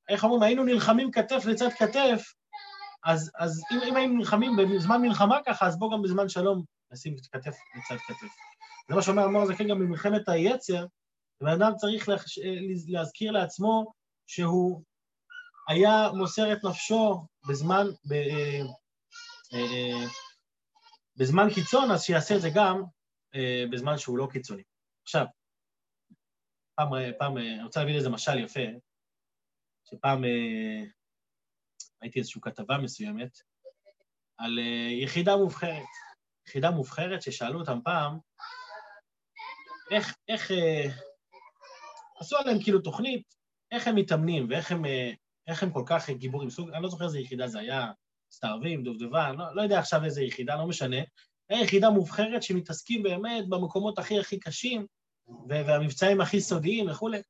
[0.10, 2.34] איך אומרים, היינו נלחמים כתף לצד כתף,
[3.08, 7.16] אז, אז אם, אם היינו נלחמים בזמן מלחמה ככה, אז בואו גם בזמן שלום נשים
[7.32, 8.34] כתף לצד כתף.
[8.90, 10.86] זה מה שאומר אמור הזקן גם במלחמת היצר,
[11.42, 12.10] ובן אדם צריך
[12.88, 13.94] להזכיר לעצמו
[14.28, 14.84] שהוא
[15.68, 18.62] היה מוסר את נפשו בזמן, ב, אה,
[19.54, 20.08] אה,
[21.16, 22.84] בזמן קיצון, אז שיעשה את זה גם
[23.36, 24.64] אה, בזמן שהוא לא קיצוני.
[25.04, 25.26] עכשיו,
[26.76, 26.90] פעם,
[27.20, 28.60] פעם, אני רוצה להביא איזה משל יפה,
[29.90, 30.24] שפעם
[32.02, 33.40] ראיתי איזושהי כתבה מסוימת
[34.38, 34.60] על
[35.02, 35.84] יחידה מובחרת.
[36.48, 38.18] יחידה מובחרת ששאלו אותם פעם,
[39.92, 40.52] איך, איך,
[42.20, 43.36] עשו עליהם כאילו תוכנית,
[43.72, 44.86] איך הם מתאמנים ואיך הם,
[45.48, 46.50] איך הם כל כך גיבורים.
[46.50, 47.92] סוג, אני לא זוכר איזה יחידה זה היה,
[48.32, 50.98] סתערבים, דובדבן, לא, לא יודע עכשיו איזה יחידה, לא משנה.
[51.52, 54.86] זו יחידה מובחרת שמתעסקים באמת במקומות הכי הכי קשים,
[55.50, 57.22] והמבצעים הכי סודיים וכולי.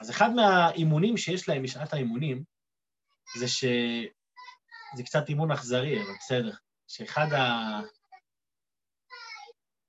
[0.00, 2.44] אז אחד מהאימונים שיש להם משעת האימונים,
[3.36, 3.64] זה ש...
[4.96, 6.52] זה קצת אימון אכזרי, אבל בסדר.
[6.88, 7.80] שאחד ה...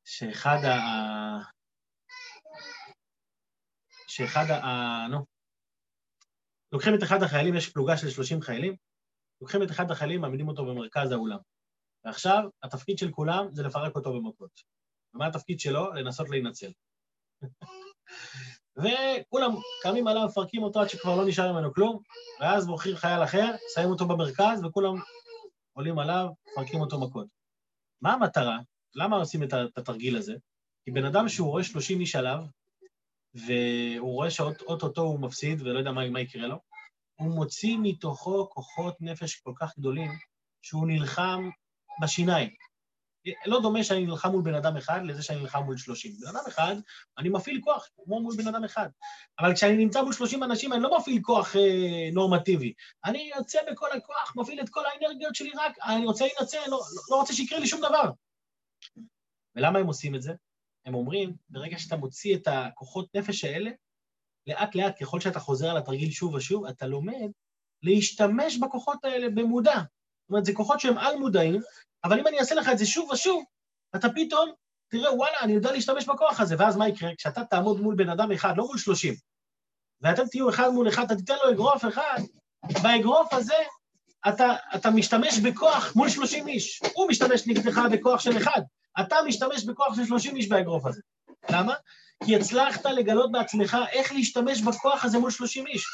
[0.05, 0.77] שאחד ה...
[4.07, 5.07] שאחד ה...
[5.11, 5.25] נו.
[6.71, 8.75] לוקחים את אחד החיילים, יש פלוגה של 30 חיילים,
[9.41, 11.37] לוקחים את אחד החיילים, מעמידים אותו במרכז האולם.
[12.05, 14.61] ועכשיו, התפקיד של כולם זה לפרק אותו במכות.
[15.13, 15.93] ומה התפקיד שלו?
[15.93, 16.71] לנסות להינצל.
[18.79, 22.01] וכולם קמים עליו, מפרקים אותו עד שכבר לא נשאר ממנו כלום,
[22.39, 24.95] ואז בוחרים חייל אחר, שמים אותו במרכז, וכולם
[25.73, 27.27] עולים עליו, מפרקים אותו מכות.
[28.01, 28.57] מה המטרה?
[28.95, 30.33] למה עושים את התרגיל הזה?
[30.85, 32.39] כי בן אדם שהוא רואה 30 איש עליו,
[33.33, 36.59] והוא רואה שאו-טו-טו הוא מפסיד ולא יודע מה, מה יקרה לו,
[37.19, 40.11] הוא מוציא מתוכו כוחות נפש כל כך גדולים,
[40.61, 41.49] שהוא נלחם
[42.01, 42.49] בשיניים.
[43.45, 46.11] לא דומה שאני נלחם מול בן אדם אחד לזה שאני נלחם מול שלושים.
[46.21, 46.75] בן אדם אחד,
[47.17, 48.89] אני מפעיל כוח כמו מול בן אדם אחד.
[49.39, 52.73] אבל כשאני נמצא מול שלושים אנשים, אני לא מפעיל כוח אה, נורמטיבי.
[53.05, 57.01] אני יוצא בכל הכוח, מפעיל את כל האנרגיות שלי רק, אני רוצה להינצל, לא, לא,
[57.09, 58.11] לא רוצה שיקרה לי שום דבר.
[59.55, 60.33] ולמה הם עושים את זה?
[60.85, 63.71] הם אומרים, ברגע שאתה מוציא את הכוחות נפש האלה,
[64.47, 67.31] לאט לאט, ככל שאתה חוזר על התרגיל שוב ושוב, אתה לומד
[67.83, 69.81] להשתמש בכוחות האלה במודע.
[70.29, 71.61] זאת אומרת, זה כוחות שהם על-מודעים,
[72.03, 73.43] אבל אם אני אעשה לך את זה שוב ושוב,
[73.95, 74.51] אתה פתאום
[74.89, 77.09] תראה, וואלה, אני יודע להשתמש בכוח הזה, ואז מה יקרה?
[77.17, 79.13] כשאתה תעמוד מול בן אדם אחד, לא מול שלושים,
[80.01, 82.19] ואתם תהיו אחד מול אחד, אתה תיתן לו אגרוף אחד,
[82.83, 83.55] באגרוף הזה
[84.29, 86.79] אתה, אתה משתמש בכוח מול שלושים איש.
[86.93, 88.61] הוא משתמש נגדך בכוח של אחד,
[89.01, 91.01] אתה משתמש בכוח של שלושים איש באגרוף הזה.
[91.49, 91.73] למה?
[92.25, 95.85] כי הצלחת לגלות בעצמך איך להשתמש בכוח הזה מול 30 איש.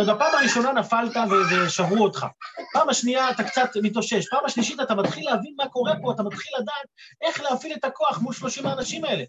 [0.00, 1.16] אומרת, בפעם הראשונה נפלת
[1.50, 2.26] ושברו אותך.
[2.72, 4.28] פעם השנייה אתה קצת מתאושש.
[4.30, 6.86] פעם השלישית אתה מתחיל להבין מה קורה פה, אתה מתחיל לדעת
[7.22, 9.24] איך להפעיל את הכוח מול 30 האנשים האלה.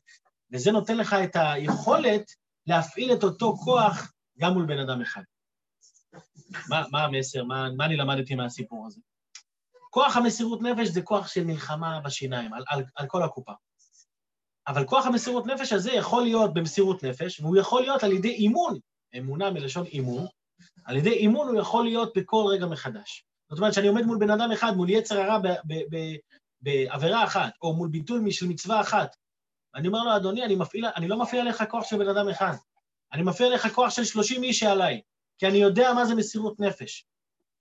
[0.54, 2.32] וזה נותן לך את היכולת
[2.68, 5.22] להפעיל את אותו כוח גם מול בן אדם אחד.
[6.70, 7.44] מה, מה המסר?
[7.44, 9.02] מה, מה אני למדתי מהסיפור הזה?
[9.90, 13.52] כוח המסירות נפש זה כוח של מלחמה בשיניים, על, על, על כל הקופה.
[14.68, 18.80] אבל כוח המסירות נפש הזה יכול להיות במסירות נפש, והוא יכול להיות על ידי אימון,
[19.18, 20.26] אמונה מלשון אימון,
[20.90, 23.26] על ידי אימון הוא יכול להיות בכל רגע מחדש.
[23.50, 25.40] זאת אומרת, שאני עומד מול בן אדם אחד, מול יצר הרע
[26.62, 29.16] בעבירה אחת, או מול ביטול של מצווה אחת,
[29.74, 32.54] ואני אומר לו, אדוני, אני, מפעיל, אני לא מפעיל עליך כוח של בן אדם אחד,
[33.14, 35.02] אני מפעיל עליך כוח של 30 איש שעליי,
[35.38, 37.06] כי אני יודע מה זה מסירות נפש.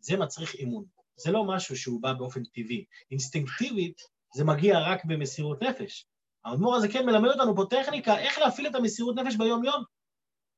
[0.00, 0.84] זה מצריך אימון.
[1.16, 2.84] זה לא משהו שהוא בא באופן טבעי.
[3.10, 4.00] אינסטינקטיבית,
[4.34, 6.06] זה מגיע רק במסירות נפש.
[6.44, 9.84] האדמו"ר הזה כן מלמד אותנו פה טכניקה, איך להפעיל את המסירות נפש ביום-יום.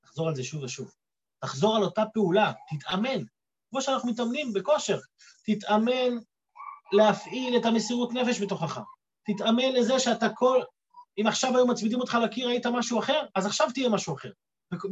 [0.03, 1.00] תחזור על זה שוב ושוב.
[1.41, 3.23] תחזור על אותה פעולה, תתאמן.
[3.71, 4.99] כמו שאנחנו מתאמנים בכושר,
[5.47, 6.19] תתאמן
[6.93, 8.81] להפעיל את המסירות נפש בתוכך.
[9.27, 10.63] תתאמן לזה שאתה כל...
[11.19, 14.31] אם עכשיו היו מצמידים אותך לקיר, היית משהו אחר, אז עכשיו תהיה משהו אחר.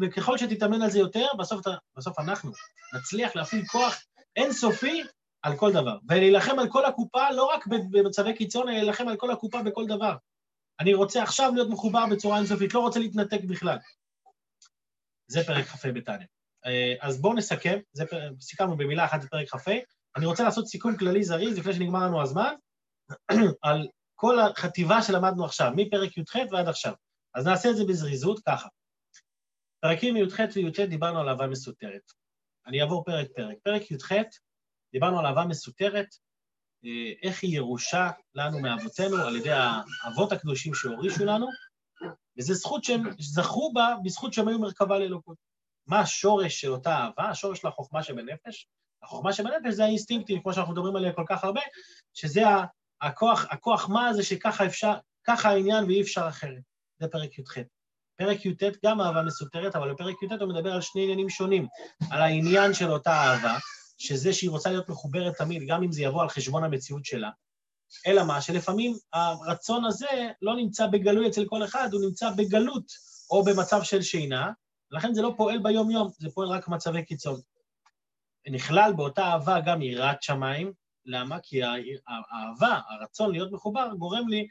[0.01, 2.53] וככל שתתאמן על זה יותר, בסוף, בסוף אנחנו
[2.95, 4.05] נצליח להפעיל כוח
[4.37, 5.03] אינסופי
[5.43, 5.99] על כל דבר.
[6.09, 10.17] ולהילחם על כל הקופה, לא רק במצבי קיצון, אלא להילחם על כל הקופה בכל דבר.
[10.81, 13.79] אני רוצה עכשיו להיות מחובר בצורה אינסופית, לא רוצה להתנתק בכלל.
[15.27, 16.27] זה פרק כ"ה בתניא.
[16.67, 18.05] אה, אז בואו נסכם, זה.
[18.41, 19.71] סיכמנו במילה אחת את פרק כ"ה.
[20.17, 22.55] אני רוצה לעשות סיכום כללי זריז לפני שנגמר לנו הזמן,
[23.63, 26.93] על כל החטיבה שלמדנו עכשיו, מפרק י"ח ועד עכשיו.
[27.35, 28.69] אז נעשה את זה בזריזות ככה.
[29.81, 32.03] פרקים י"ח וי"ט דיברנו על אהבה מסותרת.
[32.67, 33.57] אני אעבור פרק-פרק.
[33.63, 34.13] פרק י"ח,
[34.93, 36.07] דיברנו על אהבה מסותרת,
[36.85, 41.47] אה, איך היא ירושה לנו מאבותינו על ידי האבות הקדושים שהורישו לנו,
[42.39, 45.48] וזו זכות שהם זכו בה בזכות שהם היו מרכבה לאלוקות.
[45.89, 47.31] מה השורש של אותה אהבה?
[47.31, 48.69] השורש של החוכמה שבנפש?
[49.03, 51.61] החוכמה שבנפש זה האינסטינקטים, כמו שאנחנו מדברים עליה כל כך הרבה,
[52.15, 52.43] שזה
[53.01, 56.63] הכוח, הכוח מה הזה שככה אפשר, ככה העניין ואי אפשר אחרת.
[57.01, 57.59] זה פרק י"ח.
[58.17, 61.67] פרק י"ט גם אהבה מסותרת, אבל בפרק י"ט הוא מדבר על שני עניינים שונים,
[62.11, 63.59] על העניין של אותה אהבה,
[63.99, 67.31] שזה שהיא רוצה להיות מחוברת תמיד, גם אם זה יבוא על חשבון המציאות שלה.
[68.07, 68.41] אלא מה?
[68.41, 72.93] שלפעמים הרצון הזה לא נמצא בגלוי אצל כל אחד, הוא נמצא בגלות
[73.31, 74.53] או במצב של שינה,
[74.91, 77.41] לכן זה לא פועל ביום-יום, זה פועל רק במצבי קיצון.
[78.51, 80.73] נכלל באותה אהבה גם יראת שמיים,
[81.05, 81.39] למה?
[81.43, 84.49] כי האהבה, הרצון להיות מחובר, גורם לי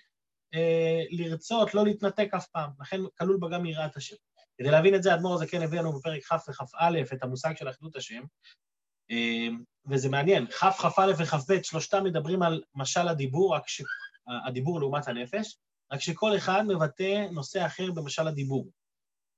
[0.53, 4.15] אה, לרצות, לא להתנתק אף פעם, לכן כלול בה גם יראת השם.
[4.57, 7.69] כדי להבין את זה, האדמו"ר הזה כן הביא לנו בפרק כ' וכ"א את המושג של
[7.69, 8.23] אחדות השם,
[9.11, 9.47] אה,
[9.89, 15.57] וזה מעניין, כ', כ"א וכ"ב, שלושתם מדברים על משל הדיבור, רק שהדיבור לעומת הנפש,
[15.91, 18.67] רק שכל אחד מבטא נושא אחר במשל הדיבור.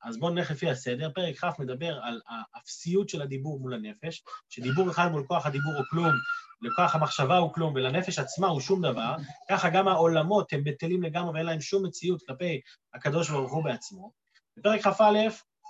[0.04, 1.10] אז בואו נלך לפי הסדר.
[1.16, 5.86] פרק כ' מדבר על האפסיות של הדיבור מול הנפש, שדיבור אחד מול כוח הדיבור הוא
[5.90, 6.14] כלום,
[6.62, 9.16] לכוח המחשבה הוא כלום, ולנפש עצמה הוא שום דבר,
[9.50, 12.62] ככה גם העולמות הם בטלים לגמרי ואין להם שום מציאות כלפי
[12.94, 14.12] הקדוש ברוך הוא בעצמו.
[14.58, 15.28] בפרק כ"א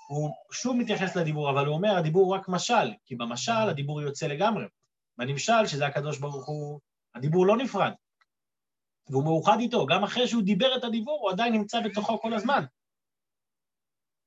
[0.09, 4.27] הוא שוב מתייחס לדיבור, אבל הוא אומר, הדיבור הוא רק משל, כי במשל הדיבור יוצא
[4.27, 4.65] לגמרי.
[5.17, 6.79] בנמשל, שזה הקדוש ברוך הוא,
[7.15, 7.91] הדיבור לא נפרד,
[9.09, 9.85] והוא מאוחד איתו.
[9.85, 12.63] גם אחרי שהוא דיבר את הדיבור, הוא עדיין נמצא בתוכו כל הזמן.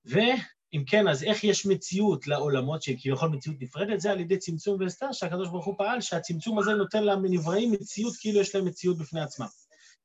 [0.04, 4.00] ואם כן, אז איך יש מציאות לעולמות שכביכול מציאות נפרדת?
[4.00, 8.40] זה על ידי צמצום והסתר שהקדוש ברוך הוא פעל, שהצמצום הזה נותן לנבראים מציאות כאילו
[8.40, 9.46] יש להם מציאות בפני עצמם.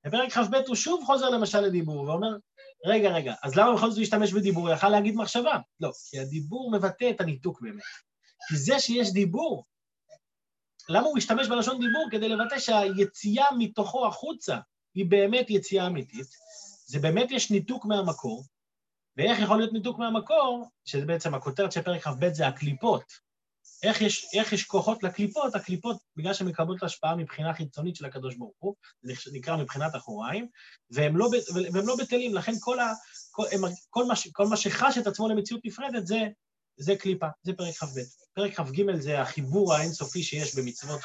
[0.05, 2.37] בפרק כ"ב הוא שוב חוזר למשל לדיבור ואומר,
[2.85, 4.67] רגע, רגע, אז למה בכל זאת להשתמש בדיבור?
[4.67, 5.59] הוא יכל להגיד מחשבה.
[5.79, 7.83] לא, כי הדיבור מבטא את הניתוק באמת.
[8.49, 9.65] כי זה שיש דיבור,
[10.89, 12.07] למה הוא השתמש בלשון דיבור?
[12.11, 14.57] כדי לבטא שהיציאה מתוכו החוצה
[14.95, 16.27] היא באמת יציאה אמיתית,
[16.85, 18.43] זה באמת יש ניתוק מהמקור,
[19.17, 23.03] ואיך יכול להיות ניתוק מהמקור, שזה בעצם הכותרת של פרק כ"ב זה הקליפות.
[23.83, 25.55] איך יש, איך יש כוחות לקליפות?
[25.55, 30.47] הקליפות, בגלל שהן מקבלות השפעה מבחינה חיצונית של הקדוש ברוך הוא, זה נקרא מבחינת אחוריים,
[30.91, 31.29] והם לא,
[31.73, 32.93] והם לא בטלים, לכן כל, ה,
[33.31, 33.43] כל,
[33.89, 36.27] כל, מה, כל מה שחש את עצמו למציאות נפרדת זה,
[36.77, 37.99] זה קליפה, זה פרק כ"ב.
[38.33, 41.01] פרק כ"ג זה החיבור האינסופי שיש במצוות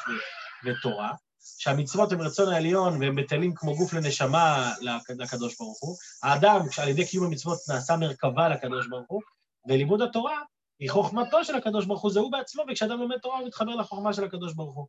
[0.65, 1.11] ותורה,
[1.43, 4.73] שהמצוות הן רצון העליון והם בטלים כמו גוף לנשמה
[5.09, 5.97] לקדוש ברוך הוא.
[6.23, 9.21] האדם, על ידי קיום המצוות נעשה מרכבה לקדוש ברוך הוא,
[9.69, 10.41] ולימוד התורה
[10.79, 14.13] היא חוכמתו של הקדוש ברוך הוא, זה הוא בעצמו, וכשאדם לומד תורה הוא מתחבר לחוכמה
[14.13, 14.87] של הקדוש ברוך הוא.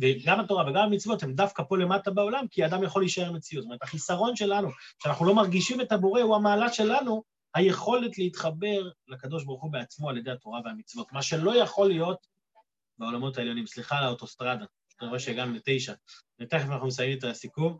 [0.00, 3.62] וגם התורה וגם המצוות הם דווקא פה למטה בעולם, כי האדם יכול להישאר מציאות.
[3.62, 4.68] זאת אומרת, החיסרון שלנו,
[5.02, 7.22] שאנחנו לא מרגישים את הבורא, הוא המעלה שלנו,
[7.54, 12.26] היכולת להתחבר לקדוש ברוך הוא בעצמו על ידי התורה והמצוות, מה שלא יכול להיות
[12.98, 13.66] בעולמות העליונים.
[13.66, 14.64] סליחה על האוטוסטרדה.
[15.00, 15.94] אני רואה שהגענו לתשע,
[16.40, 17.78] ותכף אנחנו מסיימים את הסיכום.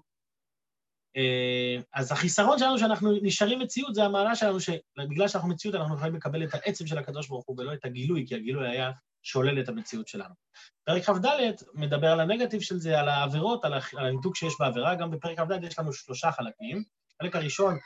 [1.17, 6.15] אה, אז החיסרון שלנו שאנחנו נשארים מציאות זה המעלה שלנו, שבגלל שאנחנו מציאות אנחנו יכולים
[6.15, 8.91] לקבל את העצם של הקדוש ברוך הוא ולא את הגילוי, כי הגילוי היה
[9.23, 10.35] שולל את המציאות שלנו.
[10.85, 11.27] פרק כ"ד
[11.75, 15.79] מדבר על הנגטיב של זה, על העבירות, על הניתוק שיש בעבירה, גם בפרק כ"ד יש
[15.79, 16.85] לנו שלושה חלקים.
[17.21, 17.79] החלק הראשון,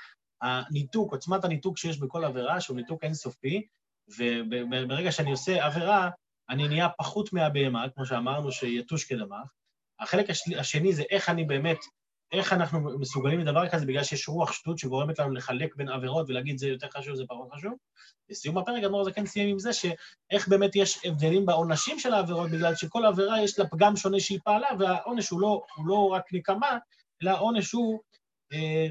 [0.43, 3.67] הניתוק, עוצמת הניתוק שיש בכל עבירה, שהוא ניתוק אינסופי,
[4.19, 6.11] וברגע שאני עושה עבירה,
[6.51, 9.37] אני נהיה פחות מהבהמה, כמו שאמרנו, שיתוש כדמך.
[10.01, 10.27] החלק
[10.59, 11.79] השני זה איך אני באמת,
[12.33, 16.59] איך אנחנו מסוגלים לדבר כזה בגלל שיש רוח שטות שגורמת לנו לחלק בין עבירות ולהגיד
[16.59, 17.73] זה יותר חשוב, זה פחות חשוב.
[18.29, 22.51] לסיום הפרק, אדמו"ר זה כן סיים עם זה שאיך באמת יש הבדלים בעונשים של העבירות,
[22.51, 26.33] בגלל שכל עבירה יש לה פגם שונה שהיא פעלה, והעונש הוא לא, הוא לא רק
[26.33, 26.79] נקמה,
[27.23, 28.01] אלא העונש הוא,
[28.53, 28.87] אה,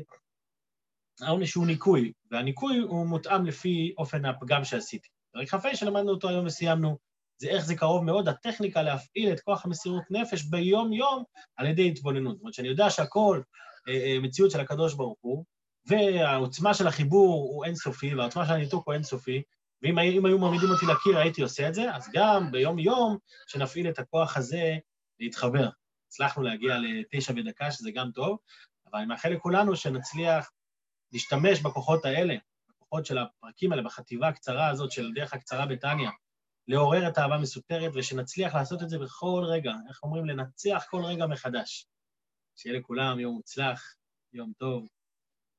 [1.21, 5.07] העונש הוא ניקוי, והניקוי הוא מותאם לפי אופן הפגם שעשיתי.
[5.31, 7.08] פרק כ"ה שלמדנו אותו היום וסיימנו.
[7.39, 11.23] זה איך זה קרוב מאוד הטכניקה להפעיל את כוח המסירות נפש ביום-יום
[11.57, 12.35] על ידי התבוננות.
[12.35, 13.41] זאת אומרת שאני יודע שהכל
[13.87, 15.45] אה, אה, מציאות של הקדוש ברוך הוא,
[15.85, 19.41] והעוצמה של החיבור הוא אינסופי, והעוצמה של הניתוק הוא אינסופי,
[19.81, 24.37] ואם היו מעמידים אותי לקיר הייתי עושה את זה, אז גם ביום-יום שנפעיל את הכוח
[24.37, 24.77] הזה
[25.19, 25.69] להתחבר.
[26.07, 28.37] הצלחנו להגיע לתשע ודקה, שזה גם טוב,
[28.91, 30.51] אבל אני מאחל לכולנו שנצליח
[31.13, 32.35] להשתמש בכוחות האלה,
[32.69, 36.09] בכוחות של הפרקים האלה, בחטיבה הקצרה הזאת של דרך הקצרה בתניא,
[36.69, 40.25] לעורר את האהבה מסותרת, ושנצליח לעשות את זה בכל רגע, איך אומרים?
[40.25, 41.87] לנצח כל רגע מחדש.
[42.55, 43.95] שיהיה לכולם יום מוצלח,
[44.33, 44.87] יום טוב,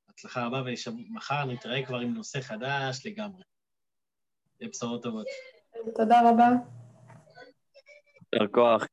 [0.09, 3.43] הצלחה רבה, ומחר נתראה כבר עם נושא חדש לגמרי.
[4.61, 5.27] יהיה בשורות טובות.
[5.97, 6.49] תודה רבה.
[8.33, 8.87] יישר כוח.